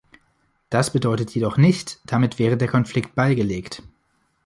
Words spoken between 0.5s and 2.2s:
Das bedeutet jedoch nicht,